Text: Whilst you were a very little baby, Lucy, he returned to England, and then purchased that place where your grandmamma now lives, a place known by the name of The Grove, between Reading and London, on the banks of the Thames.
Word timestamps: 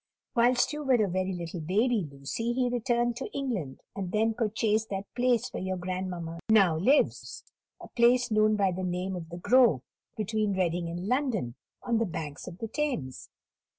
Whilst 0.35 0.73
you 0.73 0.83
were 0.83 0.95
a 0.95 1.07
very 1.07 1.31
little 1.31 1.59
baby, 1.61 2.09
Lucy, 2.11 2.53
he 2.53 2.69
returned 2.71 3.15
to 3.17 3.31
England, 3.37 3.81
and 3.95 4.11
then 4.11 4.33
purchased 4.33 4.89
that 4.89 5.05
place 5.13 5.53
where 5.53 5.61
your 5.61 5.77
grandmamma 5.77 6.39
now 6.49 6.75
lives, 6.75 7.43
a 7.79 7.87
place 7.87 8.31
known 8.31 8.55
by 8.55 8.71
the 8.71 8.81
name 8.81 9.15
of 9.15 9.29
The 9.29 9.37
Grove, 9.37 9.83
between 10.17 10.53
Reading 10.57 10.89
and 10.89 11.07
London, 11.07 11.53
on 11.83 11.99
the 11.99 12.07
banks 12.07 12.47
of 12.47 12.57
the 12.57 12.67
Thames. 12.67 13.29